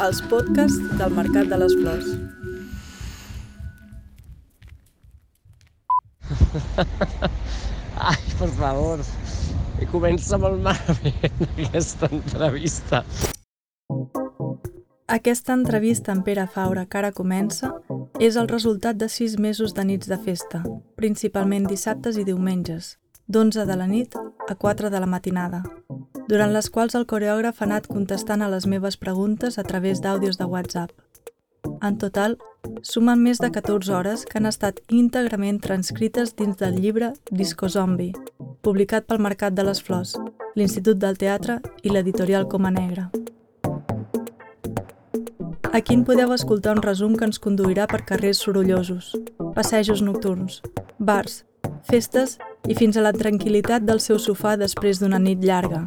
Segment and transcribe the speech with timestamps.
[0.00, 2.06] els podcasts del Mercat de les Flors.
[8.10, 9.02] Ai, per favor,
[9.92, 13.02] comença molt malament aquesta entrevista.
[15.10, 17.74] Aquesta entrevista amb Pere Faura que ara comença
[18.22, 20.62] és el resultat de sis mesos de nits de festa,
[20.96, 22.94] principalment dissabtes i diumenges,
[23.28, 25.64] d'11 de la nit a 4 de la matinada,
[26.30, 30.38] durant les quals el coreògraf ha anat contestant a les meves preguntes a través d'àudios
[30.38, 30.92] de WhatsApp.
[31.82, 32.36] En total,
[32.86, 38.14] sumen més de 14 hores que han estat íntegrament transcrites dins del llibre Disco Zombie,
[38.62, 40.14] publicat pel Mercat de les Flors,
[40.54, 43.10] l'Institut del Teatre i l'editorial Coma Negra.
[45.72, 49.16] Aquí en podeu escoltar un resum que ens conduirà per carrers sorollosos,
[49.54, 50.60] passejos nocturns,
[50.98, 51.44] bars,
[51.90, 55.86] festes i fins a la tranquil·litat del seu sofà després d'una nit llarga.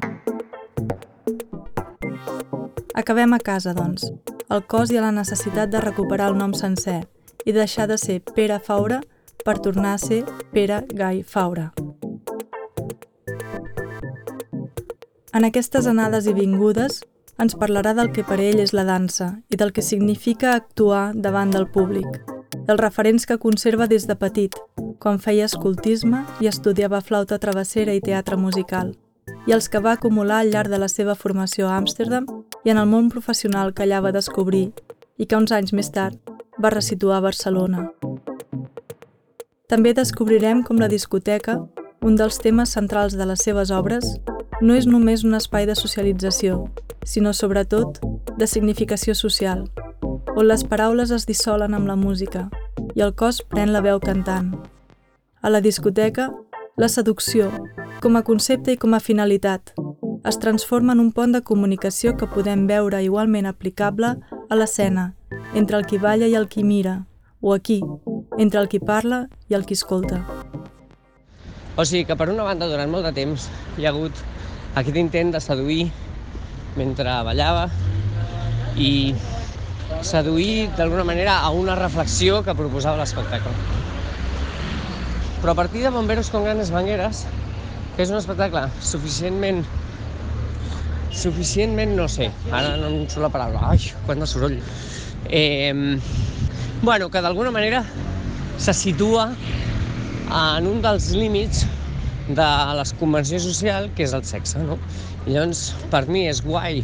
[2.93, 4.05] Acabem a casa, doncs,
[4.49, 6.99] al cos i la necessitat de recuperar el nom sencer
[7.43, 8.99] i deixar de ser Pere Faura
[9.43, 10.21] per tornar a ser
[10.53, 11.71] Pere Gai Faura.
[15.33, 17.01] En aquestes anades i vingudes
[17.41, 21.49] ens parlarà del que per ell és la dansa i del que significa actuar davant
[21.49, 22.21] del públic,
[22.67, 24.53] dels referents que conserva des de petit,
[25.01, 28.93] quan feia escoltisme i estudiava flauta travessera i teatre musical,
[29.49, 32.29] i els que va acumular al llarg de la seva formació a Amsterdam
[32.63, 34.71] i en el món professional que allà va descobrir
[35.17, 36.17] i que uns anys més tard
[36.63, 37.89] va resituar a Barcelona.
[39.67, 41.57] També descobrirem com la discoteca,
[42.03, 44.05] un dels temes centrals de les seves obres,
[44.61, 46.67] no és només un espai de socialització,
[47.03, 47.99] sinó sobretot
[48.37, 49.65] de significació social,
[50.35, 52.47] on les paraules es dissolen amb la música
[52.95, 54.53] i el cos pren la veu cantant.
[55.41, 56.29] A la discoteca,
[56.77, 57.49] la seducció,
[58.01, 59.73] com a concepte i com a finalitat,
[60.23, 64.13] es transforma en un pont de comunicació que podem veure igualment aplicable
[64.49, 65.11] a l'escena,
[65.53, 67.03] entre el qui balla i el qui mira,
[67.41, 67.81] o aquí,
[68.39, 70.21] entre el qui parla i el qui escolta.
[71.75, 74.23] O sigui que per una banda durant molt de temps hi ha hagut
[74.79, 75.89] aquest intent de seduir
[76.79, 77.67] mentre ballava
[78.79, 79.13] i
[80.01, 83.51] seduir d'alguna manera a una reflexió que proposava l'espectacle.
[85.41, 87.25] Però a partir de Bomberos con Grandes Mangueres,
[87.97, 89.65] que és un espectacle suficientment
[91.13, 94.57] suficientment, no sé, ara no em surt la paraula, ai, quant de soroll.
[95.29, 95.99] Eh,
[96.81, 97.83] bueno, que d'alguna manera
[98.57, 99.29] se situa
[100.33, 101.65] en un dels límits
[102.27, 104.77] de les convencions social, que és el sexe, no?
[105.27, 106.81] I llavors, per mi és guai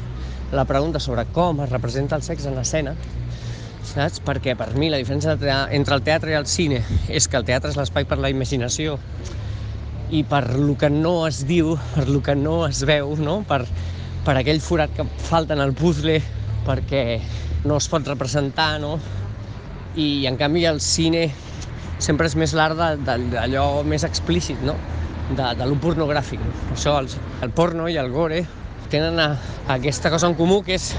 [0.56, 2.95] la pregunta sobre com es representa el sexe en l'escena,
[3.89, 4.22] saps?
[4.25, 5.35] Perquè per mi la diferència
[5.75, 8.97] entre el teatre i el cine és que el teatre és l'espai per la imaginació
[10.09, 13.41] i per lo que no es diu, per lo que no es veu, no?
[13.47, 13.63] Per,
[14.25, 16.19] per aquell forat que falta en el puzzle,
[16.68, 17.03] perquè
[17.66, 18.97] no es pot representar, no?
[20.00, 21.28] I en canvi el cine
[22.00, 24.78] sempre és més l'art d'allò més explícit, no?
[25.30, 26.41] de, de lo pornogràfic.
[26.74, 27.09] Això, el,
[27.46, 28.44] el porno i el gore
[28.90, 29.31] tenen a,
[29.68, 30.94] a aquesta cosa en comú que és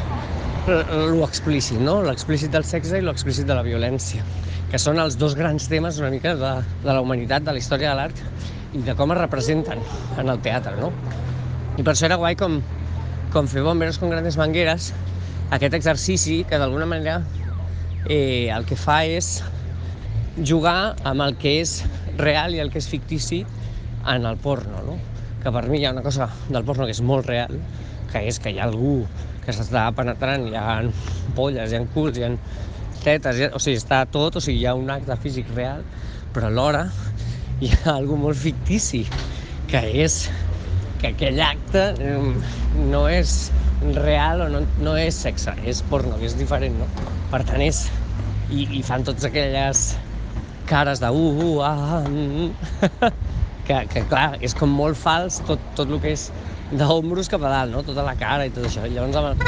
[0.68, 2.00] lo explícit, no?
[2.04, 4.24] l'explícit del sexe i l'explícit de la violència,
[4.70, 6.52] que són els dos grans temes una mica de,
[6.84, 9.80] de la humanitat, de la història de l'art i de com es representen
[10.20, 10.76] en el teatre.
[10.78, 10.92] No?
[11.78, 12.60] I per això era guai com,
[13.30, 14.90] com fer bomberos con grandes mangueres,
[15.54, 17.20] aquest exercici que d'alguna manera
[18.06, 19.38] eh, el que fa és
[20.46, 21.76] jugar amb el que és
[22.18, 23.44] real i el que és fictici
[24.10, 24.98] en el porno, no?
[25.40, 27.54] que per mi hi ha una cosa del porno que és molt real,
[28.10, 29.04] que és que hi ha algú
[29.44, 30.80] que s'està penetrant, hi ha
[31.38, 32.34] polles, hi ha culs, hi ha
[33.04, 35.86] tetes, hi ha, o sigui, està tot, o sigui, hi ha un acte físic real,
[36.34, 36.88] però alhora
[37.62, 39.06] hi ha algú molt fictici,
[39.70, 40.24] que és
[41.00, 41.86] que aquell acte
[42.90, 43.50] no és
[43.96, 46.88] real o no, no és sexe, és porno, que és diferent, no?
[47.32, 47.88] Per tant, és...
[48.50, 49.92] I, i fan totes aquelles
[50.66, 52.48] cares de uh, uh, ah, mm,
[53.68, 56.24] que, que clar, és com molt fals tot, tot el que és
[56.74, 57.84] d'ombros cap a dalt, no?
[57.86, 58.82] Tota la cara i tot això.
[58.86, 59.38] I llavors el...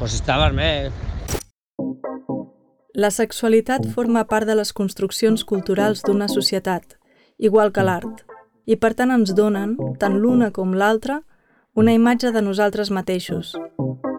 [0.00, 0.90] Pues està vermell.
[2.98, 6.98] La sexualitat forma part de les construccions culturals d'una societat,
[7.38, 8.26] igual que l'art,
[8.66, 11.20] i per tant ens donen, tant l'una com l'altra,
[11.74, 13.54] una imatge de nosaltres mateixos.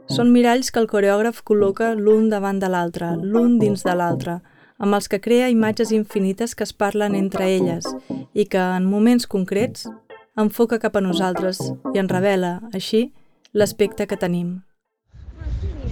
[0.10, 4.40] Són miralls que el coreògraf col·loca l'un davant de l'altre, l'un dins de l'altre,
[4.84, 7.88] amb els que crea imatges infinites que es parlen entre elles
[8.34, 9.88] i que, en moments concrets,
[10.36, 11.62] enfoca cap a nosaltres
[11.94, 13.12] i en revela, així,
[13.54, 14.64] l'aspecte que tenim.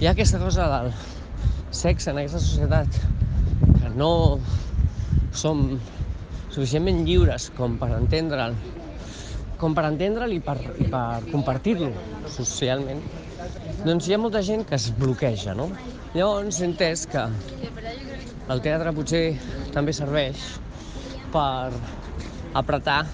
[0.00, 0.90] Hi ha aquesta cosa del
[1.70, 2.98] sexe en aquesta societat
[3.78, 4.40] que no
[5.32, 5.78] som
[6.52, 8.56] suficientment lliures com per entendre'l
[9.62, 11.92] com per entendre'l i per, i per compartir-lo
[12.34, 13.02] socialment,
[13.86, 15.68] doncs hi ha molta gent que es bloqueja, no?
[16.16, 17.22] Llavors he entès que
[18.50, 19.22] el teatre potser
[19.72, 20.42] també serveix
[21.32, 21.70] per
[22.58, 23.04] apretar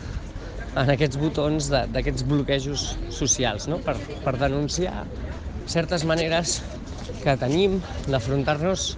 [0.78, 3.78] en aquests botons d'aquests bloquejos socials, no?
[3.84, 5.04] per, per denunciar
[5.68, 6.58] certes maneres
[7.20, 8.88] que tenim d'afrontar-nos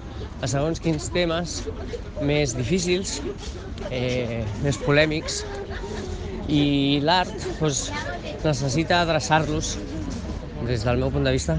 [0.41, 1.61] a segons quins temes
[2.25, 3.19] més difícils,
[3.89, 5.41] eh, més polèmics,
[6.51, 7.89] i l'art doncs,
[8.45, 9.77] necessita adreçar-los,
[10.67, 11.57] des del meu punt de vista,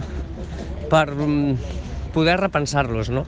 [0.91, 1.55] per mm,
[2.13, 3.25] poder repensar-los, no?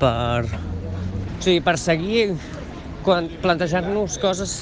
[0.00, 2.30] Per, o sigui, per seguir
[3.06, 4.58] plantejant-nos coses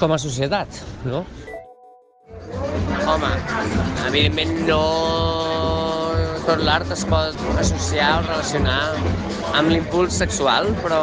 [0.00, 1.24] com a societat, no?
[3.06, 3.30] Home,
[4.08, 4.82] evidentment no
[6.46, 8.80] tot l'art es pot associar o relacionar
[9.58, 11.00] amb l'impuls sexual, però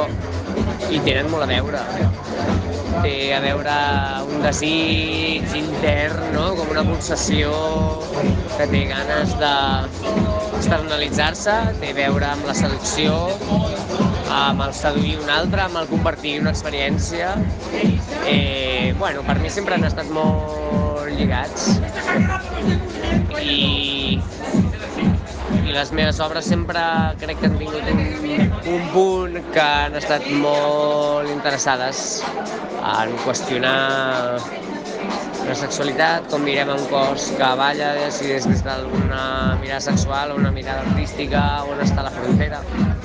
[0.93, 1.79] hi tenen molt a veure.
[3.01, 3.75] Té a veure
[4.29, 6.51] un desig intern, no?
[6.59, 7.53] com una pulsació
[8.53, 9.53] que té ganes de
[10.59, 13.15] externalitzar-se, té a veure amb la seducció,
[14.33, 17.33] amb el seduir un altre, amb el compartir una experiència.
[18.29, 21.73] Eh, bueno, per mi sempre han estat molt lligats
[23.41, 24.13] i
[24.53, 24.62] i
[25.73, 26.81] les meves obres sempre
[27.21, 28.01] crec que han tingut un,
[28.73, 32.03] un punt que han estat molt interessades
[32.83, 34.37] en qüestionar
[35.43, 39.23] la sexualitat, com mirem un cos que balla, si és des d'una
[39.61, 42.61] mirada sexual o una mirada artística, on està la frontera.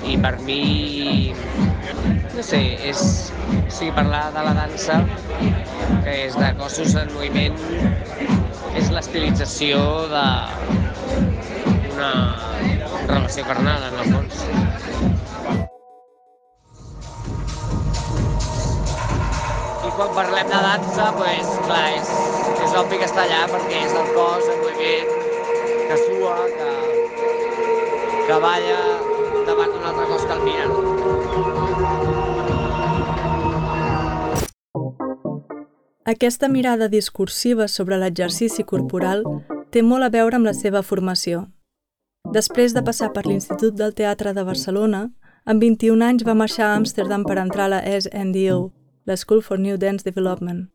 [0.06, 1.32] I per mi,
[2.36, 2.62] no sé,
[2.92, 3.02] és,
[3.56, 5.00] o sigui, parlar de la dansa,
[6.04, 7.58] que és de cossos en moviment,
[8.78, 9.82] és l'estilització
[10.12, 10.26] de,
[11.98, 12.47] una
[13.08, 14.36] relació carnal, en el fons.
[19.88, 22.12] I quan parlem de dansa, pues, clar, és,
[22.66, 25.10] és obvi que està allà perquè és el cos en moviment,
[25.88, 26.70] que sua, que,
[28.28, 28.80] que balla
[29.48, 30.66] davant d'un altre cos que el mira.
[36.08, 39.26] Aquesta mirada discursiva sobre l'exercici corporal
[39.68, 41.44] té molt a veure amb la seva formació.
[42.28, 45.06] Després de passar per l'Institut del Teatre de Barcelona,
[45.48, 48.58] amb 21 anys va marxar a Amsterdam per entrar a la SNDO,
[49.08, 50.66] la School for New Dance Development,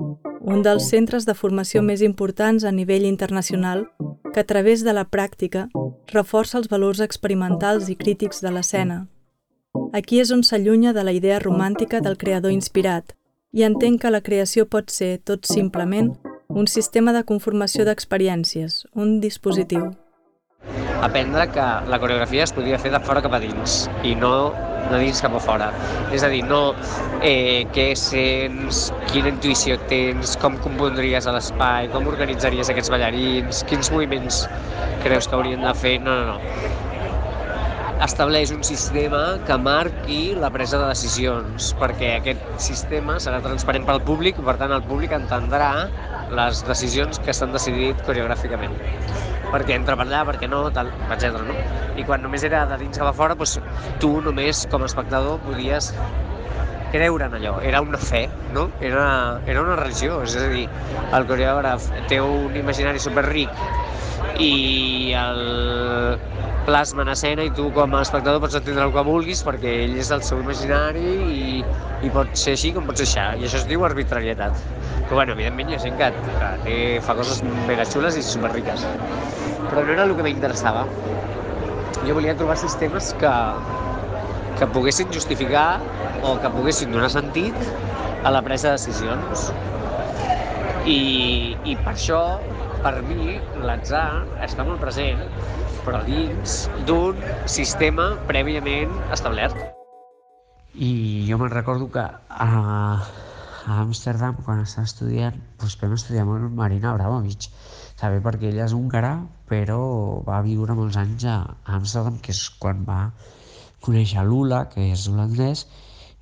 [0.42, 3.86] un dels centres de formació més importants a nivell internacional
[4.34, 5.68] que a través de la pràctica
[6.12, 9.04] reforça els valors experimentals i crítics de l'escena.
[9.94, 13.14] Aquí és on s'allunya de la idea romàntica del creador inspirat
[13.54, 16.16] i entén que la creació pot ser, tot simplement,
[16.50, 19.92] un sistema de conformació d'experiències, un dispositiu
[21.04, 24.36] aprendre que la coreografia es podia fer de fora cap a dins i no
[24.90, 25.70] de dins cap a fora.
[26.16, 26.62] És a dir, no
[27.24, 33.92] eh, què sents, quina intuïció tens, com compondries a l'espai, com organitzaries aquests ballarins, quins
[33.94, 34.44] moviments
[35.04, 36.93] creus que haurien de fer, no, no, no.
[38.02, 44.02] Estableix un sistema que marqui la presa de decisions, perquè aquest sistema serà transparent pel
[44.08, 45.70] públic per tant el públic entendrà
[46.34, 48.74] les decisions que s'han decidit coreogràficament
[49.54, 51.38] perquè entra per allà, perquè no, tal, etc.
[51.46, 51.56] No?
[52.00, 53.60] I quan només era de dins cap a fora, doncs,
[54.02, 55.92] tu només com a espectador podies
[56.94, 58.68] creure en allò, era una fe, no?
[58.82, 59.06] Era,
[59.50, 60.68] era una religió, és a dir,
[61.14, 63.50] el coreògraf té un imaginari superric
[64.42, 65.44] i el
[66.66, 69.98] plasma en escena i tu com a espectador pots entendre el que vulguis perquè ell
[70.00, 71.64] és el seu imaginari i,
[72.08, 74.62] i pot ser així com pot ser això, i això es diu arbitrarietat.
[75.10, 78.86] Que bueno, evidentment hi ha gent que, que té, fa coses mega xules i superriques,
[79.68, 80.86] però no era el que m'interessava.
[82.04, 83.34] Jo volia trobar sistemes que,
[84.60, 85.82] que poguessin justificar
[86.24, 87.60] o que poguessin donar sentit
[88.24, 89.50] a la presa de decisions.
[90.88, 91.00] I,
[91.68, 92.22] i per això,
[92.84, 94.08] per mi, l'atzar
[94.44, 95.24] està molt present,
[95.86, 99.58] però dins d'un sistema prèviament establert.
[100.74, 106.50] I jo me'n recordo que a, a Amsterdam, quan estava estudiant, doncs vam estudiar molt
[106.58, 107.50] Marina Abramovic,
[108.00, 109.14] també perquè ella és húngara,
[109.50, 109.80] però
[110.26, 111.38] va viure molts anys a
[111.78, 113.04] Amsterdam, que és quan va
[113.86, 115.68] conèixer Lula, que és holandès,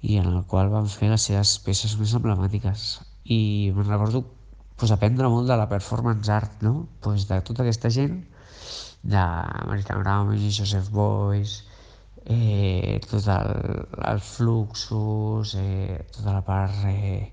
[0.01, 2.85] i en el qual van fer les seves peces més emblemàtiques.
[3.23, 4.25] I me'n recordo
[4.81, 6.87] pues, aprendre molt de la performance art, no?
[7.05, 8.17] pues, de tota aquesta gent,
[9.03, 11.63] de American Abramovich, Joseph Boyce,
[12.25, 17.31] eh, tot el, el fluxus, eh, tota la part eh,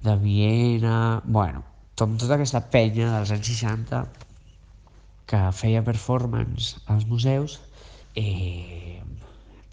[0.00, 4.04] de Viena, bueno, tot, tota aquesta penya dels anys 60
[5.30, 7.58] que feia performance als museus,
[8.14, 9.02] eh,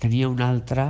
[0.02, 0.90] tenia una altra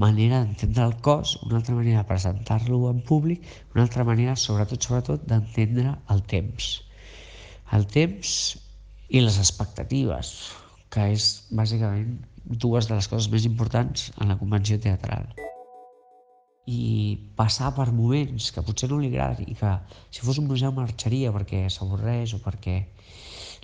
[0.00, 4.82] manera d'entendre el cos, una altra manera de presentar-lo en públic, una altra manera, sobretot,
[4.82, 6.72] sobretot, d'entendre el temps.
[7.76, 8.32] El temps
[9.10, 10.32] i les expectatives,
[10.90, 12.18] que és bàsicament
[12.64, 15.26] dues de les coses més importants en la convenció teatral.
[16.70, 19.72] I passar per moments que potser no li agraden i que
[20.14, 22.76] si fos un museu marxaria perquè s'avorreix o perquè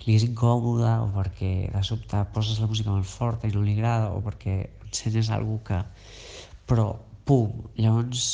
[0.03, 3.77] li és incòmode o perquè de sobte poses la música molt forta i no li
[3.77, 5.79] agrada o perquè ensenyes alguna que...
[6.67, 6.89] Però,
[7.23, 8.25] pum, llavors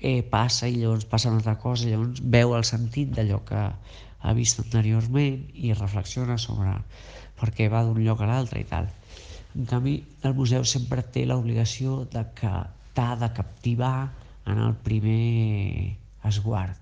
[0.00, 3.66] eh, passa i llavors passa una altra cosa, i llavors veu el sentit d'allò que
[4.24, 6.72] ha vist anteriorment i reflexiona sobre
[7.38, 8.88] per què va d'un lloc a l'altre i tal.
[9.54, 12.52] En canvi, el museu sempre té l'obligació de que
[12.96, 14.10] t'ha de captivar
[14.48, 16.80] en el primer esguard.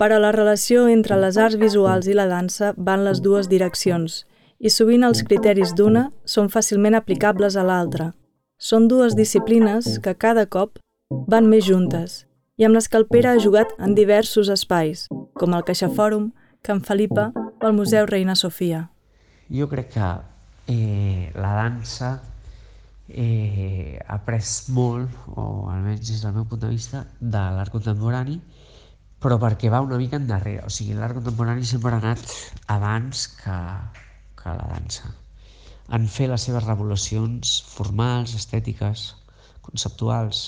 [0.00, 4.24] Però la relació entre les arts visuals i la dansa van les dues direccions
[4.58, 8.10] i sovint els criteris d'una són fàcilment aplicables a l'altra.
[8.58, 10.80] Són dues disciplines que cada cop
[11.30, 12.24] van més juntes
[12.56, 15.08] i amb les que el Pere ha jugat en diversos espais,
[15.40, 16.30] com el CaixaFòrum,
[16.64, 18.84] Can Felipa o el Museu Reina Sofia.
[19.50, 20.10] Jo crec que
[20.70, 22.12] eh, la dansa
[23.08, 28.38] eh, ha après molt, o almenys des del meu punt de vista, de l'art contemporani,
[29.20, 30.62] però perquè va una mica endarrere.
[30.64, 32.22] O sigui, l'art contemporani sempre ha anat
[32.72, 33.60] abans que,
[34.40, 35.10] que la dansa.
[35.90, 39.10] Han fet les seves revolucions formals, estètiques,
[39.66, 40.46] conceptuals,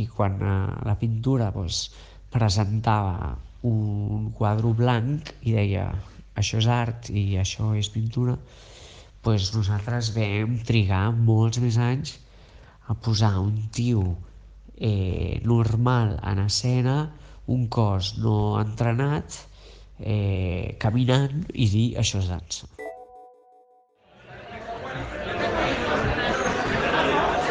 [0.00, 0.54] i quan eh,
[0.86, 1.88] la pintura doncs,
[2.34, 3.34] presentava
[3.64, 5.86] un quadre blanc i deia
[6.34, 8.34] això és art i això és pintura,
[9.24, 12.16] doncs nosaltres vam trigar molts més anys
[12.90, 14.04] a posar un tio
[14.76, 16.98] eh, normal en escena,
[17.46, 19.38] un cos no entrenat,
[20.00, 22.68] eh, caminant i dir això és dansa.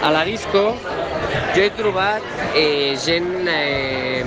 [0.03, 0.92] A la disco
[1.55, 2.23] jo he trobat
[2.55, 4.23] eh, gent eh,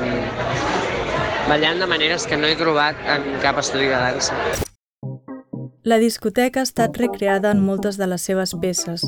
[1.49, 4.35] ballant de maneres que no he trobat en cap estudi de dansa.
[5.87, 9.05] La discoteca ha estat recreada en moltes de les seves peces,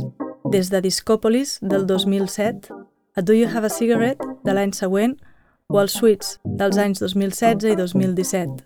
[0.50, 2.75] des de Discòpolis, del 2007,
[3.16, 5.16] a Do You Have a Cigarette, de l'any següent,
[5.68, 8.62] o als Suits, dels anys 2016 i 2017.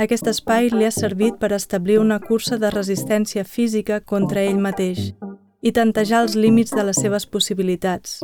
[0.00, 5.12] Aquest espai li ha servit per establir una cursa de resistència física contra ell mateix
[5.60, 8.20] i tantejar els límits de les seves possibilitats.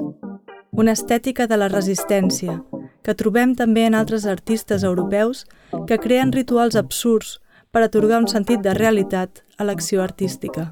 [0.73, 2.59] Una estètica de la resistència,
[3.05, 5.45] que trobem també en altres artistes europeus
[5.89, 7.37] que creen rituals absurds
[7.71, 10.71] per atorgar un sentit de realitat a l'acció artística.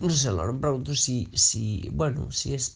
[0.00, 2.70] No sé, alhora em pregunto si, si, bueno, si és,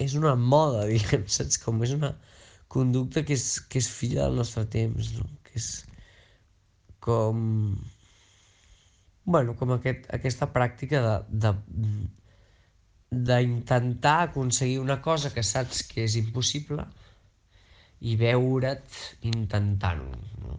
[0.00, 1.58] és una moda, diguem, saps?
[1.62, 2.14] Com és una
[2.72, 5.26] conducta que és, que és filla del nostre temps, no?
[5.44, 5.68] que és,
[7.04, 7.42] com,
[9.26, 11.52] bueno, com aquest, aquesta pràctica de, de,
[13.12, 16.86] d'intentar aconseguir una cosa que saps que és impossible
[18.00, 20.14] i veure't intentant-ho.
[20.40, 20.56] No?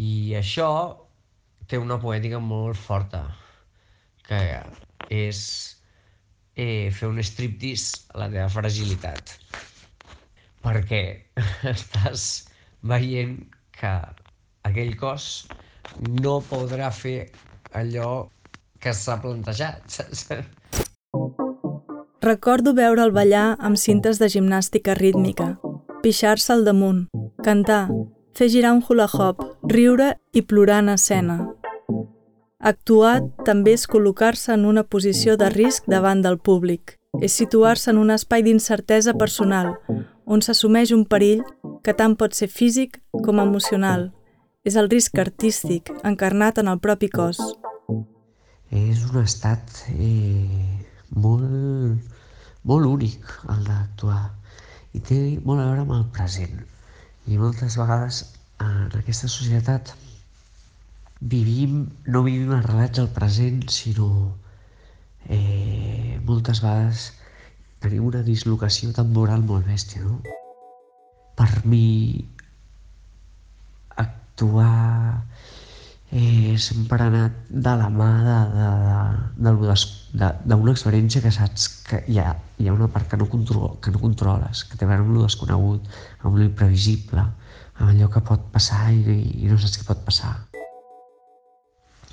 [0.00, 0.68] I això
[1.68, 3.20] té una poètica molt forta,
[4.24, 4.40] que
[5.12, 5.42] és
[6.56, 9.36] eh, fer un striptease a la teva fragilitat.
[10.64, 11.02] Perquè
[11.74, 12.26] estàs
[12.94, 13.36] veient
[13.76, 13.92] que
[14.70, 15.28] aquell cos
[16.24, 17.28] no podrà fer
[17.76, 18.10] allò
[18.82, 20.26] que s'ha plantejat, saps?
[22.22, 25.56] Recordo veure'l ballar amb cintes de gimnàstica rítmica,
[26.04, 27.08] pixar-se al damunt,
[27.42, 27.88] cantar,
[28.38, 31.36] fer girar un hula hop, riure i plorar en escena.
[32.62, 36.94] Actuar també és col·locar-se en una posició de risc davant del públic.
[37.18, 39.72] És situar-se en un espai d'incertesa personal,
[40.24, 41.42] on s'assumeix un perill
[41.82, 44.12] que tant pot ser físic com emocional,
[44.62, 47.42] és el risc artístic encarnat en el propi cos.
[48.70, 50.86] És un estat eh,
[51.18, 52.11] molt,
[52.70, 54.22] molt únic el d'actuar
[54.96, 56.62] i té molt a veure amb el present.
[57.26, 58.22] I moltes vegades
[58.62, 59.94] en aquesta societat
[61.34, 64.08] vivim, no vivim arrelats al present, sinó
[65.28, 67.10] eh, moltes vegades
[67.82, 70.20] tenim una dislocació temporal molt bèstia, no?
[71.38, 72.24] Per mi
[73.98, 75.22] actuar
[76.12, 78.10] eh, sempre ha anat de la mà
[79.32, 83.90] d'una experiència que saps que hi ha, hi ha una part que no, control, que
[83.94, 85.88] no controles, que té a veure amb el desconegut,
[86.20, 87.24] amb l'imprevisible,
[87.78, 90.34] amb allò que pot passar i, i no saps què pot passar.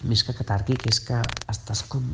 [0.08, 1.20] Més que catàrquic és que
[1.52, 2.06] estàs com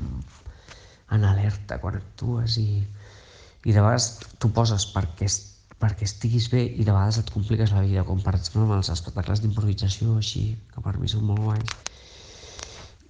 [1.13, 5.30] en alerta quan actues i, i de vegades t'ho poses perquè
[5.82, 8.91] perquè estiguis bé i de vegades et compliques la vida, com per exemple amb els
[8.94, 11.75] espectacles d'improvisació així, que per mi són molt guais.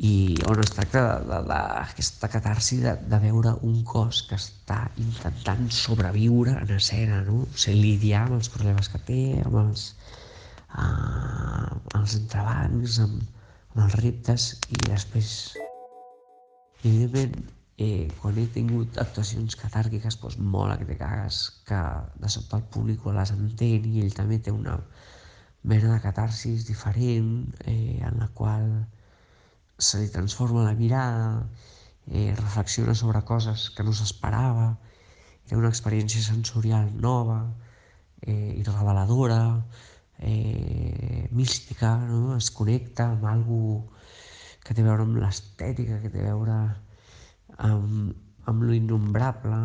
[0.05, 1.01] i on es tracta
[1.47, 7.45] d'aquesta catarsi de, de veure un cos que està intentant sobreviure en escena, no?
[7.45, 9.85] O sigui, lidiar amb els problemes que té, amb els,
[10.75, 13.23] uh, els entrebancs, amb,
[13.71, 15.31] amb els reptes i després,
[16.83, 17.39] evidentment,
[17.77, 20.37] eh, quan he tingut actuacions catàrquiques doncs
[20.87, 21.81] te cagues, que
[22.23, 24.77] de sobte el públic les entén i ell també té una
[25.63, 28.85] mena de catarsis diferent eh, en la qual
[29.77, 31.47] se li transforma la mirada,
[32.07, 34.77] eh, reflexiona sobre coses que no s'esperava,
[35.49, 37.41] té una experiència sensorial nova
[38.21, 39.41] eh, i reveladora,
[40.19, 42.37] eh, mística, no?
[42.37, 43.83] es connecta amb algú
[44.63, 46.57] que té a veure amb l'estètica, que té a veure
[47.57, 48.13] amb,
[48.49, 49.59] amb lo innombrable,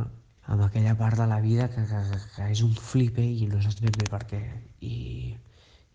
[0.50, 3.80] amb aquella part de la vida que, que, que és un flipe i no saps
[3.84, 4.40] ben bé per què.
[4.86, 4.96] I,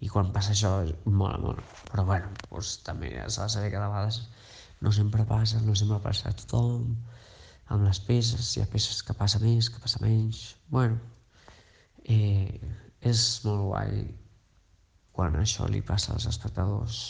[0.03, 0.71] i quan passa això
[1.05, 1.75] mola molt.
[1.91, 4.21] Però bueno, doncs, també s'ha de saber que de vegades
[4.81, 6.95] no sempre passa, no sempre passa a tothom,
[7.73, 10.43] amb les peces, hi ha peces que passa més, que passa menys...
[10.69, 10.99] Bueno,
[12.03, 12.59] eh,
[13.01, 14.03] és molt guai
[15.15, 17.01] quan això li passa als espectadors.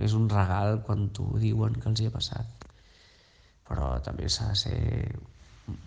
[0.00, 2.63] És un regal quan t'ho diuen que els hi ha passat.
[3.68, 4.80] Però també s'ha de ser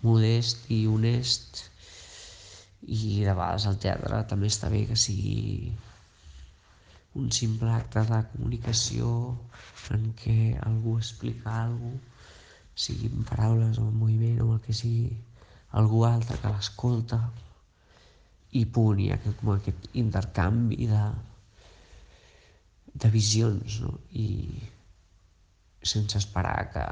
[0.02, 1.62] modest i honest
[2.86, 5.72] i de vegades al teatre també està bé que sigui
[7.18, 9.10] un simple acte de comunicació
[9.94, 12.16] en què algú explica alguna cosa,
[12.78, 15.10] sigui en paraules o en moviment o el que sigui,
[15.80, 17.18] algú altre que l'escolta
[18.58, 21.00] i punt, hi ha aquest, com aquest intercanvi de,
[23.02, 23.96] de visions, no?
[24.14, 24.28] I
[25.92, 26.84] sense esperar que,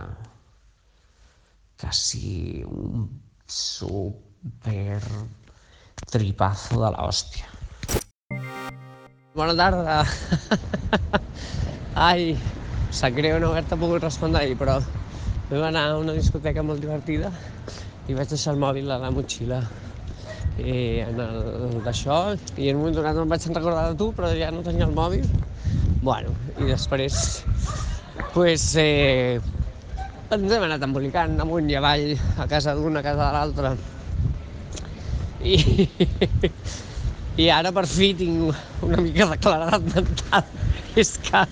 [1.80, 3.08] que sigui un
[3.46, 5.00] super
[6.10, 7.48] tripazo de l'hòstia.
[9.36, 9.96] Bona tarda.
[12.08, 12.36] Ai,
[12.90, 14.78] sap greu no haver-te pogut respondre ahir, però
[15.50, 17.30] vam anar a una discoteca molt divertida
[18.08, 19.60] i vaig deixar el mòbil a la motxilla
[20.58, 22.18] eh, en el d'això
[22.56, 24.94] i en un moment donat em vaig recordar de tu però ja no tenia el
[24.96, 25.26] mòbil
[26.06, 27.44] bueno, i després
[28.32, 29.40] pues, eh,
[30.34, 33.76] ens hem anat embolicant amunt i avall a casa d'una, a casa de l'altra
[35.46, 35.54] i
[37.36, 40.46] i ara per fi tinc una mica de claredat mental.
[41.02, 41.44] És que...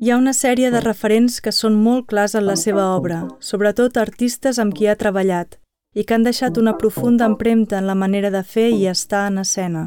[0.00, 3.96] Hi ha una sèrie de referents que són molt clars en la seva obra, sobretot
[4.00, 5.58] artistes amb qui ha treballat,
[5.96, 9.40] i que han deixat una profunda empremta en la manera de fer i estar en
[9.42, 9.84] escena.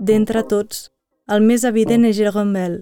[0.00, 0.88] D'entre tots,
[1.30, 2.80] el més evident és Jérôme Bell,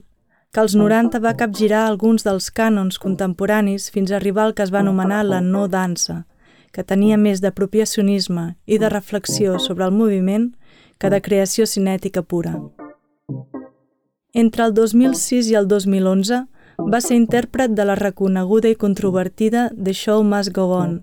[0.53, 4.73] que als 90 va capgirar alguns dels cànons contemporanis fins a arribar al que es
[4.73, 6.27] va anomenar la no dansa,
[6.73, 10.51] que tenia més d'apropiacionisme i de reflexió sobre el moviment
[11.01, 12.59] que de creació cinètica pura.
[14.35, 16.45] Entre el 2006 i el 2011
[16.93, 21.01] va ser intèrpret de la reconeguda i controvertida The Show Must Go On.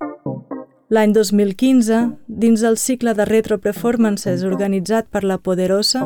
[0.89, 6.05] L'any 2015, dins el cicle de retro performances organitzat per La Poderosa,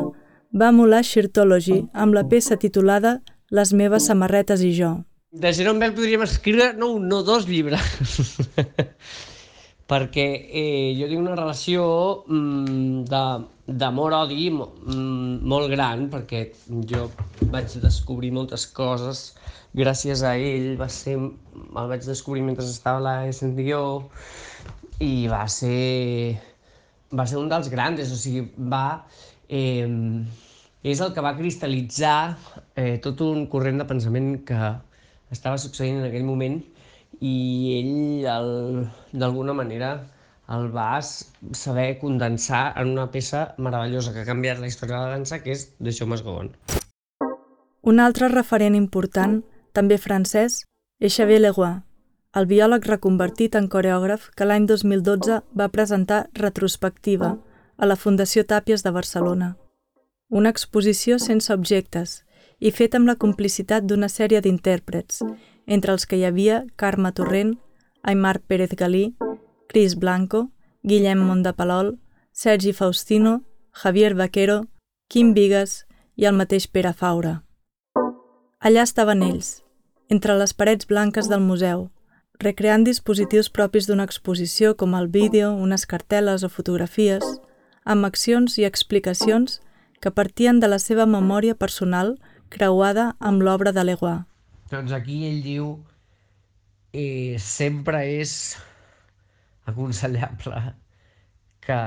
[0.54, 3.18] va molar Shirtology amb la peça titulada
[3.50, 4.94] Les meves samarretes i jo.
[5.34, 7.82] De Jerome Bell podríem escriure, no un, no dos llibres.
[9.90, 11.84] perquè eh, jo tinc una relació
[12.24, 13.04] mm,
[13.68, 16.46] d'amor-odi mm, molt gran, perquè
[16.88, 17.08] jo
[17.52, 19.26] vaig descobrir moltes coses
[19.76, 23.84] gràcies a ell, va ser, el vaig descobrir mentre estava a la SNDO
[25.04, 26.38] i va ser,
[27.12, 29.04] va ser un dels grans, o sigui, va...
[29.50, 29.84] Eh,
[30.84, 32.36] és el que va cristal·litzar
[32.76, 34.58] eh, tot un corrent de pensament que
[35.34, 36.60] estava succeint en aquell moment
[37.20, 37.36] i
[37.78, 38.26] ell
[39.12, 39.94] d'alguna manera
[40.54, 45.16] el va saber condensar en una peça meravellosa que ha canviat la història de la
[45.16, 46.50] dansa, que és de Show Must Go On.
[47.84, 49.40] Un altre referent important,
[49.72, 50.64] també francès,
[51.00, 51.78] és Xavier Leroy,
[52.34, 57.36] el biòleg reconvertit en coreògraf que l'any 2012 va presentar Retrospectiva
[57.76, 59.54] a la Fundació Tàpies de Barcelona.
[60.28, 62.24] Una exposició sense objectes
[62.64, 65.20] i feta amb la complicitat d'una sèrie d'intèrprets,
[65.66, 67.58] entre els que hi havia Carme Torrent,
[68.02, 69.10] Aymar Pérez Galí,
[69.68, 70.48] Cris Blanco,
[70.82, 71.98] Guillem Mondapalol,
[72.32, 74.62] Sergi Faustino, Javier Vaquero,
[75.08, 75.84] Quim Vigues
[76.16, 77.42] i el mateix Pere Faura.
[78.60, 79.60] Allà estaven ells,
[80.08, 81.90] entre les parets blanques del museu,
[82.40, 87.24] recreant dispositius propis d'una exposició com el vídeo, unes cartel·les o fotografies,
[87.84, 89.60] amb accions i explicacions
[90.00, 92.16] que partien de la seva memòria personal
[92.54, 94.14] creuada amb l'obra de Leguà.
[94.70, 95.68] Doncs aquí ell diu
[96.94, 98.32] eh, sempre és
[99.70, 100.62] aconsellable
[101.64, 101.80] que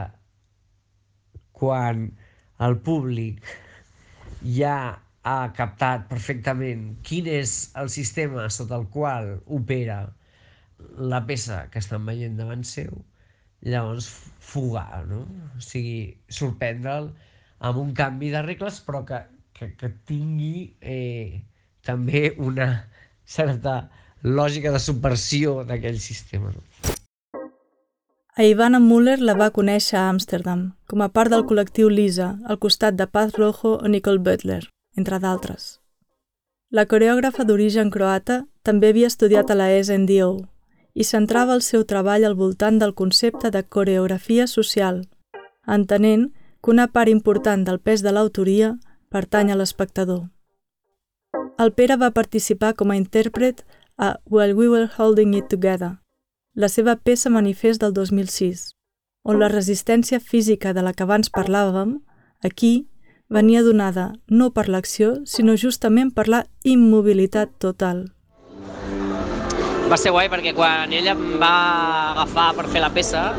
[1.57, 2.07] quan
[2.67, 3.41] el públic
[4.57, 4.77] ja
[5.27, 9.99] ha captat perfectament quin és el sistema sota el qual opera
[11.13, 12.93] la peça que estan veient davant seu,
[13.65, 14.07] llavors
[14.51, 15.23] fugar, no?
[15.57, 17.09] O sigui, sorprendre'l
[17.67, 19.23] amb un canvi de regles, però que,
[19.57, 21.43] que, que tingui eh,
[21.85, 22.69] també una
[23.25, 23.89] certa
[24.23, 26.51] lògica de subversió d'aquell sistema.
[26.53, 26.95] No?
[28.37, 32.59] A Ivana Muller la va conèixer a Amsterdam, com a part del col·lectiu Lisa, al
[32.61, 34.61] costat de Paz Rojo o Nicole Butler,
[34.95, 35.79] entre d'altres.
[36.69, 40.45] La coreògrafa d'origen croata també havia estudiat a la SNDO
[40.93, 45.05] i centrava el seu treball al voltant del concepte de coreografia social,
[45.65, 46.27] entenent
[46.61, 48.75] que una part important del pes de l'autoria
[49.09, 50.27] pertany a l'espectador.
[51.57, 53.63] El Pere va participar com a intèrpret
[53.97, 55.97] a While We Were Holding It Together,
[56.53, 58.71] la seva peça manifest del 2006,
[59.25, 61.97] on la resistència física de la que abans parlàvem,
[62.43, 62.87] aquí,
[63.29, 68.05] venia donada no per l'acció, sinó justament per la immobilitat total.
[69.87, 71.53] Va ser guai perquè quan ella em va
[72.13, 73.31] agafar per fer la peça,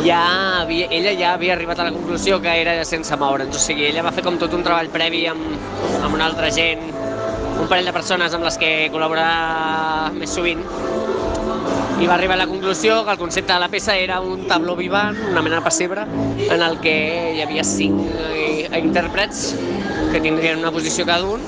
[0.00, 3.86] ja havia, ella ja havia arribat a la conclusió que era sense moure'ns, o sigui,
[3.90, 5.44] ella va fer com tot un treball previ amb,
[6.02, 6.88] amb una altra gent,
[7.60, 10.64] un parell de persones amb les que col·laborar més sovint,
[12.02, 14.74] i va arribar a la conclusió que el concepte de la peça era un tabló
[14.74, 16.06] vivant, una mena de pessebre,
[16.48, 16.94] en el que
[17.36, 18.00] hi havia cinc
[18.32, 19.52] eh, intèrprets
[20.10, 21.44] que tindrien una posició cada un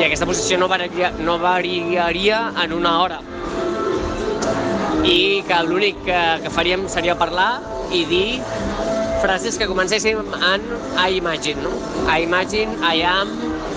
[0.00, 3.20] i aquesta posició no variaria, no variaria en una hora
[5.02, 7.60] i que l'únic que, que faríem seria parlar
[7.92, 8.26] i dir
[9.22, 10.64] frases que comencéssim en
[10.98, 11.70] I imagine, no?
[12.10, 13.30] I imagine, I am,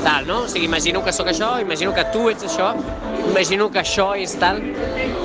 [0.04, 0.40] tal, no?
[0.46, 2.72] O sigui, imagino que sóc això, imagino que tu ets això,
[3.30, 4.62] imagino que això és tal,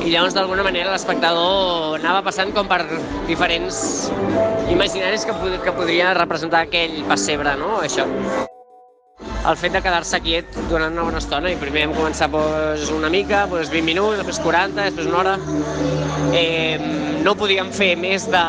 [0.00, 2.82] i llavors d'alguna manera l'espectador anava passant com per
[3.28, 4.10] diferents
[4.72, 7.76] imaginaris que, pod que podria representar aquell pessebre, no?
[7.84, 8.08] Això.
[9.40, 13.08] El fet de quedar-se quiet durant una bona estona, i primer hem començat pues, una
[13.12, 15.32] mica, pues, 20 minuts, després 40, després una hora.
[16.36, 16.76] Eh,
[17.24, 18.42] no podíem fer més de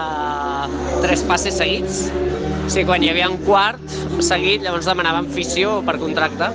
[1.02, 3.82] tres passes seguits, o sigui, quan hi havia un quart
[4.24, 6.52] seguit, llavors demanàvem fissió per contracte,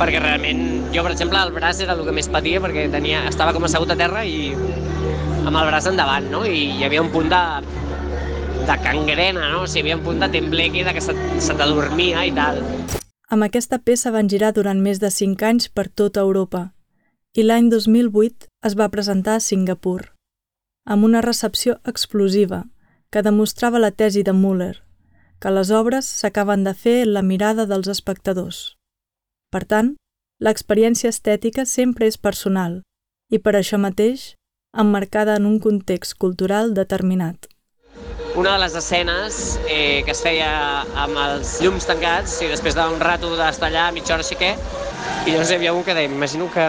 [0.00, 0.62] perquè realment,
[0.94, 3.92] jo per exemple, el braç era el que més patia perquè tenia, estava com assegut
[3.92, 6.44] a terra i amb el braç endavant, no?
[6.46, 7.44] I hi havia un punt de,
[8.68, 9.64] de cangrena, no?
[9.66, 12.62] O sigui, hi havia un punt de tembleque, de que se, se t'adormia i tal.
[13.32, 16.66] Amb aquesta peça van girar durant més de 5 anys per tota Europa
[17.32, 20.02] i l'any 2008 es va presentar a Singapur,
[20.84, 22.58] amb una recepció explosiva
[23.08, 24.74] que demostrava la tesi de Muller,
[25.40, 28.60] que les obres s'acaben de fer en la mirada dels espectadors.
[29.48, 29.94] Per tant,
[30.38, 32.82] l'experiència estètica sempre és personal
[33.32, 34.34] i per això mateix
[34.76, 37.48] emmarcada en un context cultural determinat.
[38.34, 40.48] Una de les escenes eh, que es feia
[40.96, 45.34] amb els llums tancats i després d'un rato d'estar allà mitja hora així que i
[45.34, 46.64] llavors hi havia un que deia, imagino que,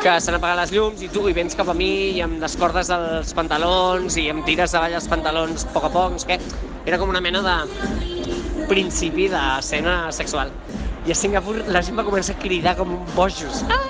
[0.00, 2.88] que s'han apagat les llums i tu hi vens cap a mi i em descordes
[2.96, 6.38] els pantalons i em tires avall els pantalons a poc a poc, sé què.
[6.88, 10.54] Era com una mena de principi d'escena sexual.
[11.04, 13.60] I a Singapur la gent va començar a cridar com bojos.
[13.68, 13.84] Ah!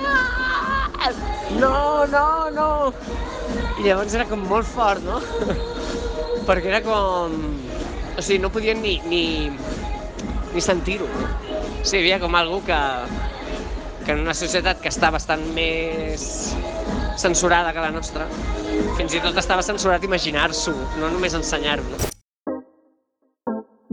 [1.59, 2.69] No, no, no!
[3.79, 5.21] I llavors era com molt fort, no?
[6.45, 7.35] Perquè era com...
[8.15, 9.23] O sigui, no podien ni, ni,
[10.53, 11.07] ni sentir-ho.
[11.07, 12.79] O sigui, havia com algú que,
[14.05, 16.53] que en una societat que està bastant més
[17.17, 18.27] censurada que la nostra,
[18.97, 22.13] fins i tot estava censurat imaginar-s'ho, no només ensenyar-ho.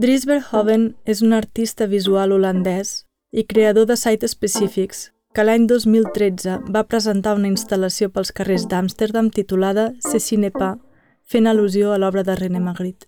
[0.03, 6.59] Dries Verhoeven és un artista visual holandès i creador de Site Specifics, que l'any 2013
[6.73, 10.77] va presentar una instal·lació pels carrers d'Amsterdam titulada Ceci n'est pas,
[11.25, 13.07] fent al·lusió a l'obra de René Magritte.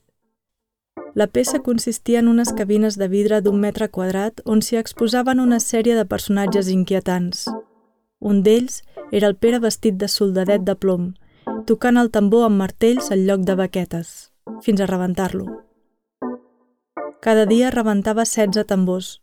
[1.15, 5.62] La peça consistia en unes cabines de vidre d'un metre quadrat on s'hi exposaven una
[5.63, 7.45] sèrie de personatges inquietants.
[8.19, 11.13] Un d'ells era el Pere vestit de soldadet de plom,
[11.69, 14.12] tocant el tambor amb martells al lloc de baquetes,
[14.65, 15.45] fins a rebentar-lo.
[17.25, 19.19] Cada dia rebentava 16 tambors.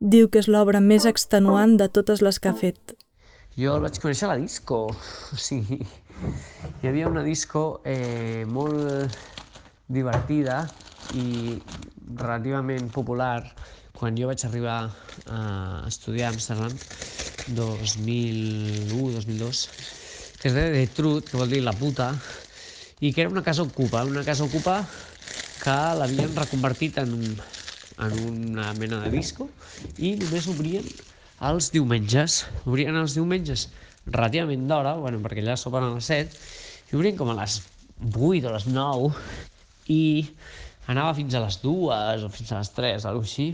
[0.00, 2.92] Diu que és l'obra més extenuant de totes les que ha fet.
[3.56, 4.84] Jo el vaig conèixer a la disco.
[5.34, 5.80] O sigui,
[6.82, 9.10] hi havia una disco eh, molt
[9.88, 10.70] divertida
[11.16, 11.56] i
[12.18, 13.42] relativament popular
[13.96, 14.90] quan jo vaig arribar
[15.26, 15.38] a
[15.88, 16.78] estudiar a Amsterdam
[17.48, 19.70] 2001-2002
[20.38, 22.10] que es deia The Truth, que vol dir la puta
[23.00, 24.86] i que era una casa ocupa, una casa ocupa
[25.60, 27.40] que l'havien reconvertit en,
[27.96, 29.48] en una mena de disco
[29.96, 30.90] i només obrien
[31.46, 32.44] els diumenges.
[32.64, 33.68] Obrien els diumenges
[34.06, 36.38] relativament d'hora, bueno, perquè allà sopen a les 7,
[36.92, 37.58] i obrien com a les
[38.06, 39.10] 8 o les 9
[39.90, 40.02] i
[40.92, 43.48] anava fins a les 2 o fins a les 3, alguna així.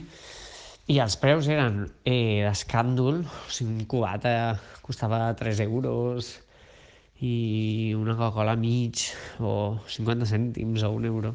[0.93, 6.35] i els preus eren eh, d'escàndol, o sigui, un cubata costava 3 euros
[7.23, 9.07] i una Coca-Cola mig
[9.39, 11.35] o 50 cèntims o un euro.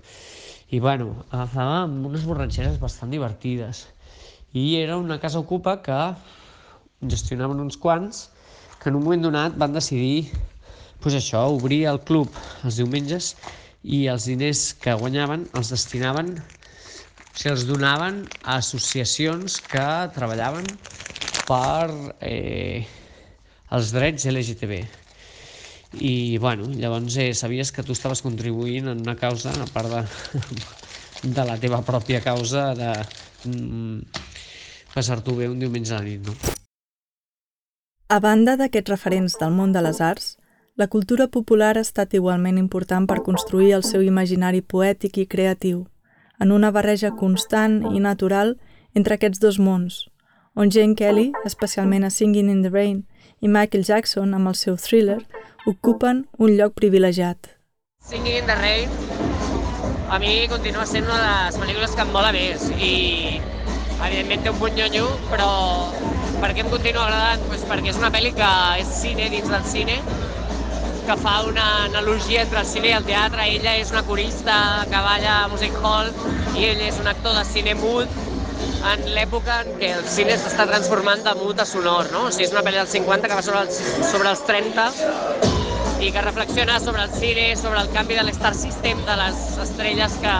[0.70, 3.86] I bueno, agafàvem unes borratxeres bastant divertides.
[4.52, 6.00] I era una casa ocupa que
[7.08, 8.28] gestionaven uns quants
[8.88, 10.30] que en un moment donat van decidir
[11.04, 12.32] pues això, obrir el club
[12.64, 13.34] els diumenges
[13.84, 19.84] i els diners que guanyaven els destinaven, o sigui, els donaven a associacions que
[20.16, 20.70] treballaven
[21.50, 21.92] per
[22.30, 22.88] eh,
[23.76, 24.80] els drets LGTB.
[26.00, 30.06] I, bueno, llavors eh, sabies que tu estaves contribuint en una causa, a part de,
[31.36, 32.94] de la teva pròpia causa de
[33.52, 34.24] mm,
[34.96, 36.57] passar-t'ho bé un diumenge a la nit, no?
[38.08, 40.38] A banda d'aquests referents del món de les arts,
[40.80, 45.82] la cultura popular ha estat igualment important per construir el seu imaginari poètic i creatiu,
[46.40, 48.56] en una barreja constant i natural
[48.96, 50.06] entre aquests dos mons,
[50.56, 53.04] on Jane Kelly, especialment a Singing in the Rain,
[53.42, 55.20] i Michael Jackson, amb el seu thriller,
[55.66, 57.58] ocupen un lloc privilegiat.
[58.00, 58.88] Singing in the Rain
[60.08, 62.94] a mi continua sent una de les pel·lícules que em mola més i
[64.06, 65.50] evidentment té un punt nyonyo, però
[66.42, 67.46] per què em continua agradant?
[67.50, 68.52] Pues perquè és una pel·li que
[68.84, 69.98] és cine dins del cine
[71.08, 73.46] que fa una analogia entre el cine i el teatre.
[73.48, 76.12] Ella és una corista que balla a Music Hall
[76.60, 78.12] i ell és un actor de cine mut
[78.92, 82.26] en l'època en què el cine s'està transformant de mut a sonor, no?
[82.28, 83.80] O sigui, és una pel·li dels 50 que va sobre els,
[84.12, 84.90] sobre els 30
[86.04, 90.20] i que reflexiona sobre el cine, sobre el canvi de l'Star System, de les estrelles
[90.22, 90.36] que,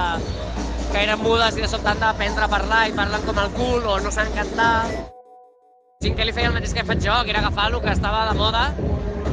[0.92, 3.86] que eren mudes i de sobte han d'aprendre a parlar i parlen com el cul
[3.86, 4.88] o no saben cantar.
[6.04, 8.38] Jim Kelly feia el mateix que faig jo, que era agafar el que estava de
[8.38, 8.68] moda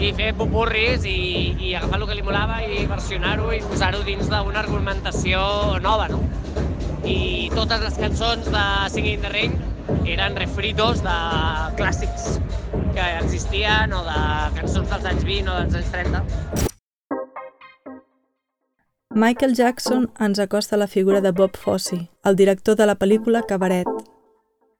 [0.00, 1.18] i fer pupurris i,
[1.60, 5.44] i agafar el que li molava i versionar-ho i posar-ho dins d'una argumentació
[5.84, 6.22] nova, no?
[7.04, 9.58] I totes les cançons de Singing the Rain
[10.08, 11.16] eren refritos de
[11.78, 12.38] clàssics
[12.94, 14.20] que existien o de
[14.60, 16.73] cançons dels anys 20 o dels anys 30.
[19.16, 23.86] Michael Jackson ens acosta la figura de Bob Fosse, el director de la pel·lícula Cabaret.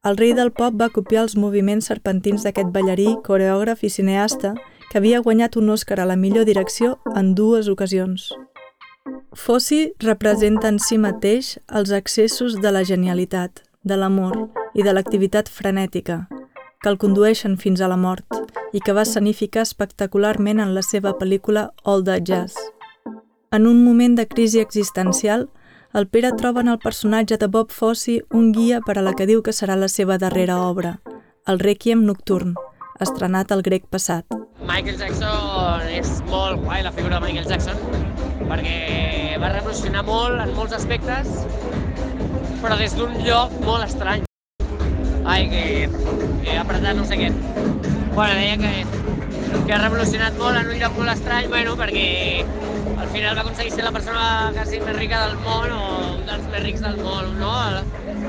[0.02, 4.56] El rei del pop va copiar els moviments serpentins d'aquest ballarí, coreògraf i cineasta
[4.90, 8.32] que havia guanyat un Oscar a la millor direcció en dues ocasions.
[9.38, 15.46] Fossi representa en si mateix els excessos de la genialitat, de l'amor i de l'activitat
[15.46, 16.24] frenètica,
[16.82, 18.26] que el condueixen fins a la mort
[18.74, 22.73] i que va sanificar espectacularment en la seva pel·lícula All That Jazz.
[23.54, 25.44] En un moment de crisi existencial,
[25.92, 29.28] el Pere troba en el personatge de Bob Fosse un guia per a la que
[29.30, 30.96] diu que serà la seva darrera obra,
[31.46, 32.56] el Requiem Nocturn,
[32.98, 34.26] estrenat el grec passat.
[34.58, 37.78] Michael Jackson és molt guai, la figura de Michael Jackson,
[38.50, 41.30] perquè va revolucionar molt en molts aspectes,
[42.58, 44.26] però des d'un lloc molt estrany.
[45.22, 45.64] Ai, que
[46.42, 47.30] he apretat no sé què.
[48.18, 49.13] Bueno, deia que,
[49.62, 52.06] que ha revolucionat molt en un lloc molt estrany, bueno, perquè
[52.98, 54.24] al final va aconseguir ser la persona
[54.56, 57.54] quasi més rica del món o un dels més rics del món, no?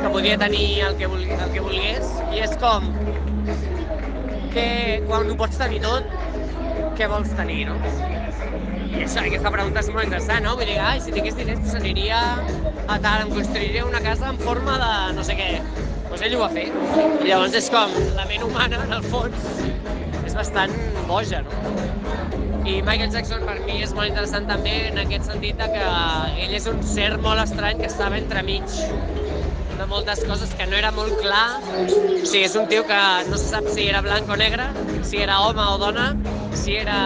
[0.02, 2.12] que podia tenir el que, vulgués, el que volgués.
[2.36, 2.92] I és com
[4.54, 4.68] que
[5.08, 6.08] quan ho pots tenir tot,
[7.00, 7.80] què vols tenir, no?
[8.96, 10.54] I això, aquesta pregunta és molt interessant, no?
[10.60, 12.22] Vull dir, ai, si tingués diners, pues aniria
[12.86, 15.50] a tal, em construiria una casa en forma de no sé què.
[16.06, 16.70] Doncs ell ho va fer.
[16.70, 19.50] I llavors és com, la ment humana, en el fons,
[20.36, 20.74] bastant
[21.08, 21.64] boja, no?
[22.66, 25.90] I Michael Jackson per mi és molt interessant també en aquest sentit que
[26.44, 28.66] ell és un ser molt estrany que estava entremig
[29.76, 31.60] de moltes coses que no era molt clar.
[31.62, 31.86] O
[32.26, 34.66] sigui, és un tio que no se sap si era blanc o negre,
[35.06, 36.08] si era home o dona,
[36.58, 36.98] si era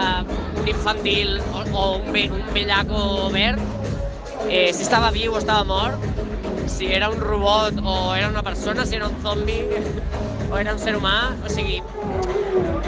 [0.60, 3.60] un infantil o, o un, ve, un bellaco verd,
[4.48, 6.06] eh, si estava viu o estava mort,
[6.70, 9.60] si era un robot o era una persona, si era un zombi
[10.50, 11.82] o era un ser humà, o sigui,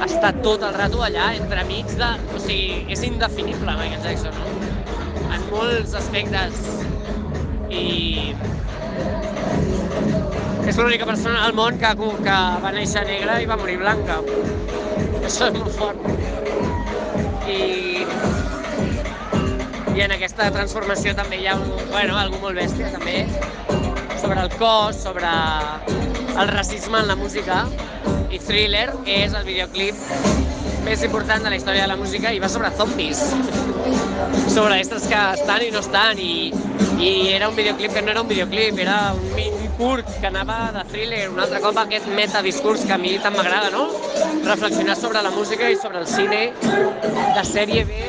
[0.06, 2.08] està tot el rato allà, entre amics de...
[2.34, 4.46] O sigui, és indefinible Michael Jackson, no?
[5.32, 6.58] En molts aspectes.
[7.72, 8.34] I
[10.68, 11.90] és l'única persona al món que,
[12.24, 14.20] que va néixer negra i va morir blanca.
[15.22, 15.98] Això és molt fort.
[17.50, 18.04] I,
[19.92, 23.26] i en aquesta transformació també hi ha un, bueno, algú molt bèstia també
[24.22, 25.30] sobre el cos, sobre
[26.32, 27.64] el racisme en la música
[28.32, 29.98] i Thriller és el videoclip
[30.86, 33.20] més important de la història de la música i va sobre zombis,
[34.56, 36.32] sobre estres que estan i no estan i,
[36.98, 40.58] i era un videoclip que no era un videoclip, era un, un curt que anava
[40.74, 43.88] de thriller, un altre cop aquest metadiscurs que a mi tant m'agrada, no?
[44.48, 48.02] Reflexionar sobre la música i sobre el cine de sèrie B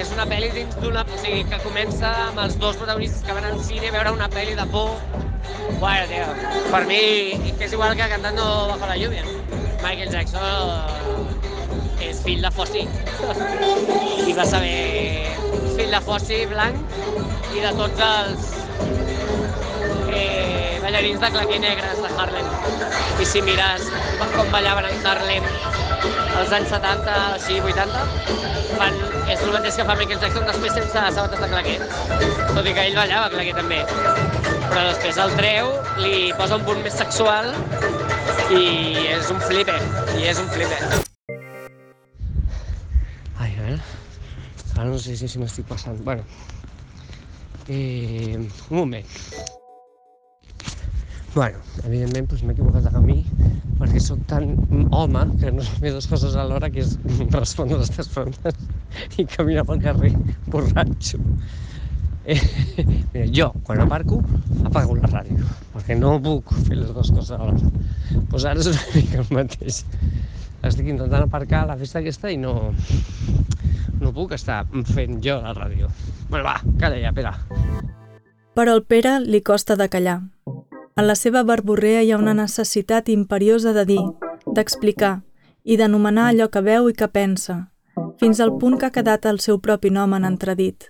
[0.00, 1.04] és una pel·li dins d'una...
[1.04, 4.30] O sigui, que comença amb els dos protagonistes que van al cine a veure una
[4.32, 4.96] pel·li de por
[5.78, 6.26] Bueno, tío,
[6.72, 9.24] per mi és igual que cantando bajo la lluvia.
[9.82, 10.42] Michael Jackson
[12.00, 12.86] és fill de fossi.
[14.26, 15.36] I va saber
[15.76, 16.96] fill de fossi blanc
[17.54, 18.50] i de tots els
[20.14, 22.50] eh, ballarins de claqué negres de Harlem.
[23.20, 23.88] I si mires
[24.34, 25.48] com ballaven en Harlem
[26.40, 28.04] als anys 70, així, 80,
[28.78, 31.76] fan, és el mateix que fa Michael Jackson després sense sabates de claqué.
[32.50, 33.78] Tot i que ell ballava claqué també.
[34.70, 35.70] Però després el treu,
[36.02, 37.52] li posa un punt més sexual
[38.56, 38.64] i
[39.12, 39.76] és un flipe,
[40.18, 40.80] i és un flipe.
[43.38, 43.78] Ai, a veure,
[44.74, 46.02] ara no sé si m'estic passant.
[46.06, 46.26] Bueno,
[47.68, 49.49] eh, un moment.
[51.32, 53.20] Bueno, evidentment doncs, m'he equivocat de camí
[53.78, 54.48] perquè sóc tan
[54.90, 56.96] home que no sé dues coses alhora que és
[57.36, 58.56] respondre les teves preguntes
[59.16, 60.10] i caminar pel carrer
[60.50, 61.20] borratxo.
[62.26, 62.40] Eh,
[63.14, 64.18] mira, jo, quan aparco,
[64.66, 67.70] apago la ràdio, perquè no puc fer les dues coses alhora.
[68.32, 69.84] Doncs ara és una mica el mateix.
[70.66, 72.74] Estic intentant aparcar la festa aquesta i no,
[74.02, 75.94] no puc estar fent jo la ràdio.
[76.26, 77.32] Bueno, va, calla ja, Pere.
[78.58, 80.18] Però al Pere li costa de callar.
[80.96, 84.02] En la seva barborrea hi ha una necessitat imperiosa de dir,
[84.46, 85.20] d'explicar
[85.62, 87.70] i d'anomenar allò que veu i que pensa,
[88.18, 90.88] fins al punt que ha quedat el seu propi nom en entredit.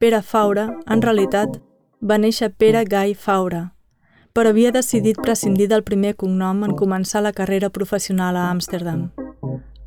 [0.00, 1.58] Pere Faura, en realitat,
[2.00, 3.72] va néixer Pere Gai Faura,
[4.32, 9.10] però havia decidit prescindir del primer cognom en començar la carrera professional a Amsterdam.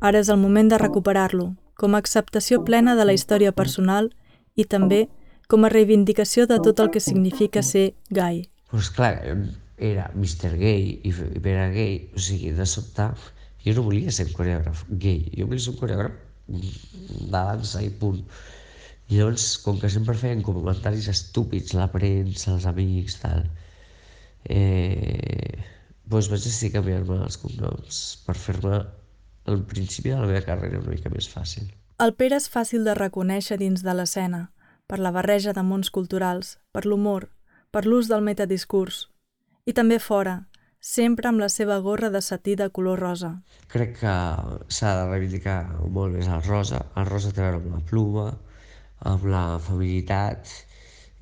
[0.00, 4.10] Ara és el moment de recuperar-lo, com a acceptació plena de la història personal
[4.54, 5.08] i també
[5.48, 9.18] com a reivindicació de tot el que significa ser gai pues clar,
[9.80, 10.56] era Mr.
[10.60, 13.08] Gay i, i per a gay, o sigui, de sobte,
[13.64, 16.18] jo no volia ser un coreògraf gay, jo volia ser un coreògraf
[16.50, 18.22] de dansa i punt.
[19.10, 23.42] I llavors, com que sempre feien comentaris estúpids, la premsa, els amics, tal,
[24.44, 25.58] eh,
[26.10, 28.84] doncs vaig decidir canviar-me els cognoms per fer-me
[29.50, 31.66] el principi de la meva carrera una mica més fàcil.
[32.00, 34.46] El Pere és fàcil de reconèixer dins de l'escena,
[34.86, 37.28] per la barreja de mons culturals, per l'humor,
[37.70, 39.04] per l'ús del metadiscurs,
[39.66, 40.36] i també fora,
[40.80, 43.30] sempre amb la seva gorra de satí de color rosa.
[43.70, 44.14] Crec que
[44.72, 45.58] s'ha de reivindicar
[45.92, 46.80] molt més el rosa.
[46.96, 48.26] El rosa té a veure amb la pluma,
[49.12, 50.50] amb la feminitat.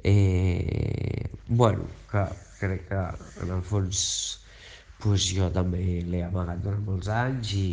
[0.04, 2.24] Eh, bueno, que
[2.60, 3.02] crec que
[3.42, 4.04] en el fons
[5.02, 7.68] pues, jo també l'he amagat durant molts anys i,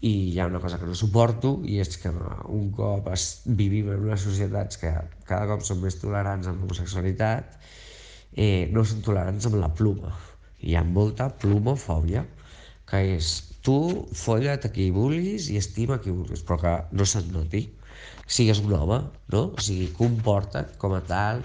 [0.00, 2.12] i hi ha una cosa que no suporto i és que
[2.54, 3.26] un cop es,
[3.60, 4.92] vivim en unes societats que
[5.26, 7.56] cada cop són més tolerants amb l'homosexualitat
[8.36, 10.14] eh, no són tolerants amb la pluma
[10.62, 12.22] hi ha molta plumofòbia
[12.88, 13.32] que és
[13.66, 13.78] tu
[14.14, 17.66] folla't a qui vulguis i estima qui vulguis però que no se't noti
[18.28, 19.00] sigues un home,
[19.32, 19.42] no?
[19.56, 21.42] O sigui, comporta't com a tal,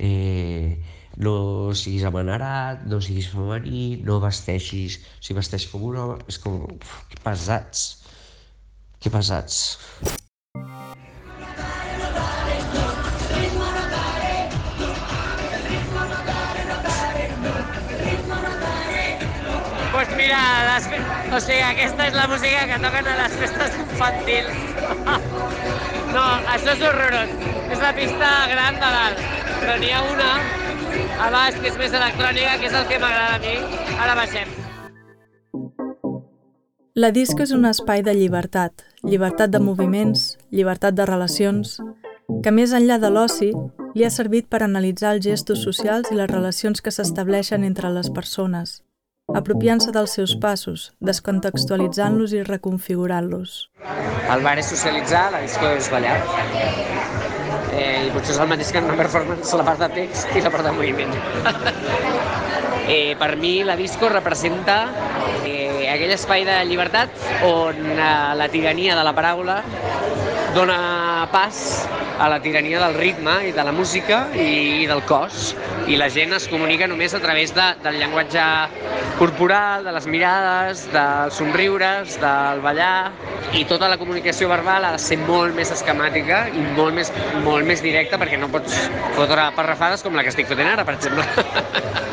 [0.00, 0.80] eh,
[1.16, 6.62] no siguis amanerat, no siguis femení, no vesteixis, si vesteix com un home, és com,
[6.72, 7.86] uf, que pesats,
[9.00, 9.62] que pesats.
[19.92, 20.38] Pues mira,
[20.70, 20.86] les...
[21.36, 24.56] o sigui, aquesta és la música que toquen a les festes infantils.
[26.16, 27.36] no, això és horrorós.
[27.68, 29.22] És la pista gran de dalt.
[29.60, 30.32] Però n'hi ha una
[31.18, 33.56] a baix que és més electrònica, que és el que m'agrada a mi.
[34.04, 34.52] Ara baixem.
[36.94, 41.78] La disco és un espai de llibertat, llibertat de moviments, llibertat de relacions,
[42.44, 43.48] que més enllà de l'oci,
[43.96, 48.12] li ha servit per analitzar els gestos socials i les relacions que s'estableixen entre les
[48.12, 48.82] persones,
[49.32, 53.58] apropiant-se dels seus passos, descontextualitzant-los i reconfigurant-los.
[54.32, 56.18] El bar és socialitzar, la disco és ballar.
[57.82, 60.42] Eh, I potser és el mateix que en una performance la part de text i
[60.44, 61.14] la part de moviment.
[62.94, 64.76] eh, per mi la disco representa
[65.46, 69.62] eh, aquell espai de llibertat on eh, la tirania de la paraula
[70.54, 70.78] dona
[71.30, 75.52] pas a la tirania del ritme i de la música i, i del cos.
[75.90, 78.44] I la gent es comunica només a través de, del llenguatge
[79.18, 83.12] corporal, de les mirades, dels somriures, del ballar,
[83.52, 87.12] i tota la comunicació verbal ha de ser molt més esquemàtica i molt més,
[87.44, 88.78] molt més directa perquè no pots
[89.18, 91.26] fotre parrafades com la que estic fotent ara, per exemple.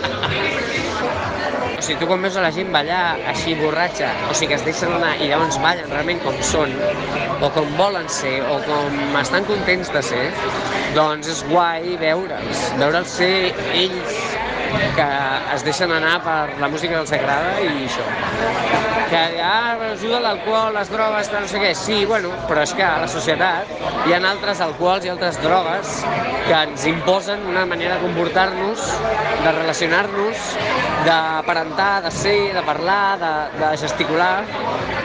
[1.89, 4.91] Sigui, tu quan veus a la gent ballar així borratxa, o sigui, que es deixen
[4.93, 6.75] anar i llavors ballen realment com són,
[7.41, 10.21] o com volen ser, o com estan contents de ser,
[10.93, 13.31] doncs és guai veure'ls, veure'ls ser
[13.73, 14.18] ells
[14.95, 15.07] que
[15.55, 18.05] es deixen anar per la música que els agrada i això.
[19.09, 21.71] Que ah, ajuda l'alcohol, les drogues, no sé què.
[21.77, 23.71] Sí, bueno, però és que a la societat
[24.07, 25.95] hi ha altres alcohols i altres drogues
[26.45, 28.85] que ens imposen una manera de comportar-nos,
[29.43, 30.45] de relacionar-nos,
[31.05, 34.33] d'aparentar, de ser, de parlar, de, de gesticular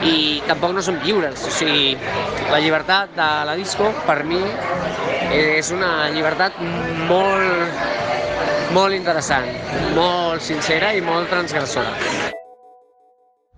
[0.04, 1.46] i tampoc no som lliures.
[1.48, 1.94] O sigui,
[2.52, 4.40] la llibertat de la disco, per mi,
[5.34, 6.58] és una llibertat
[7.08, 8.03] molt,
[8.72, 9.50] molt interessant,
[9.96, 11.92] molt sincera i molt transgressora.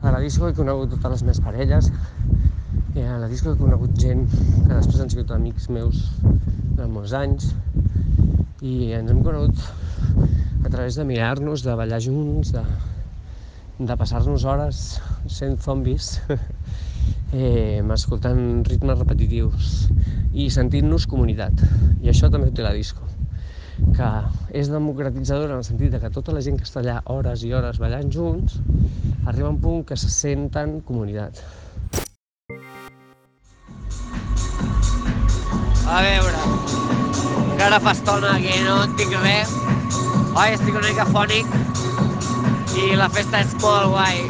[0.03, 1.91] A la disco he conegut totes les meves parelles
[2.97, 7.15] i a la disco he conegut gent que després han sigut amics meus durant molts
[7.19, 7.51] anys
[8.67, 9.63] i ens hem conegut
[10.67, 12.65] a través de mirar-nos, de ballar junts, de,
[13.79, 14.85] de passar-nos hores
[15.31, 16.17] sent zombis
[17.33, 19.87] eh, escoltant ritmes repetitius
[20.35, 21.63] i sentint-nos comunitat.
[22.03, 23.06] I això també té la disco,
[23.97, 24.11] que
[24.57, 27.53] és democratitzadora en el sentit de que tota la gent que està allà hores i
[27.57, 28.59] hores ballant junts
[29.27, 31.43] arriba un punt que se senten comunitat.
[35.87, 36.41] A veure,
[37.57, 39.53] que ara fa estona que no tinc res.
[40.37, 41.55] Oi, estic una mica fònic
[42.77, 44.24] i la festa és molt guai.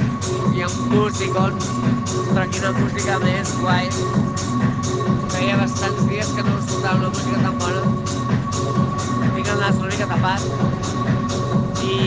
[0.55, 1.71] Hi ha un músicons
[2.31, 3.91] però quina música més guai.
[5.33, 8.16] Feia bastants dies que no escoltava una música tan bona.
[9.47, 10.43] Tinc el nas una mica tapat.
[11.87, 11.99] I...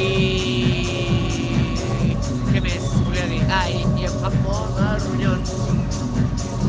[0.00, 0.06] I...
[2.48, 3.42] Què més volia dir?
[3.52, 5.52] Ah, i, i em fan molt de ronyons.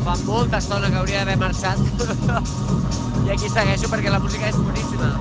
[0.03, 1.79] Fa molta estona que hauria d'haver marxat.
[3.23, 5.15] I aquí segueixo perquè la música és boníssima.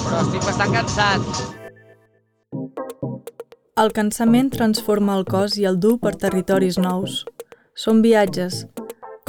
[0.00, 1.22] Però estic bastant cansat.
[3.84, 7.26] El cansament transforma el cos i el du per territoris nous.
[7.76, 8.64] Són viatges,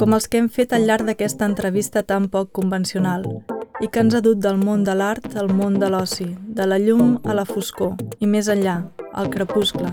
[0.00, 3.26] com els que hem fet al llarg d'aquesta entrevista tan poc convencional
[3.84, 6.78] i que ens ha dut del món de l'art al món de l'oci, de la
[6.80, 8.78] llum a la foscor i més enllà,
[9.12, 9.92] al crepuscle.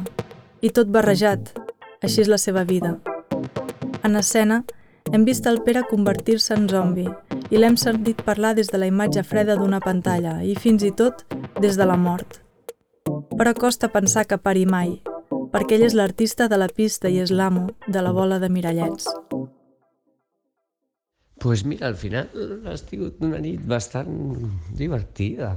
[0.64, 1.52] I tot barrejat,
[2.00, 2.96] així és la seva vida.
[4.08, 4.64] En escena,
[5.12, 7.08] hem vist el Pere convertir-se en zombi
[7.52, 11.28] i l'hem sentit parlar des de la imatge freda d'una pantalla i fins i tot
[11.60, 12.42] des de la mort
[13.38, 14.98] però costa pensar que pari mai,
[15.54, 19.06] perquè ell és l'artista de la pista i és l'amo de la bola de mirallets.
[21.40, 22.30] Pues mira, al final
[22.66, 24.10] ha sigut una nit bastant
[24.78, 25.54] divertida.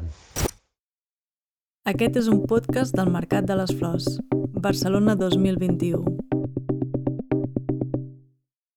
[1.88, 4.18] Aquest és un podcast del Mercat de les Flors,
[4.60, 6.19] Barcelona 2021.